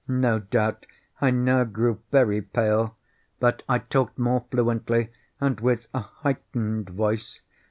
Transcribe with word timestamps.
No 0.07 0.39
doubt 0.39 0.87
I 1.21 1.29
now 1.29 1.63
grew 1.63 2.01
very 2.11 2.41
pale;—but 2.41 3.61
I 3.69 3.77
talked 3.77 4.17
more 4.17 4.43
fluently, 4.49 5.09
and 5.39 5.59
with 5.59 5.87
a 5.93 5.99
heightened 5.99 6.89
voice. 6.89 7.41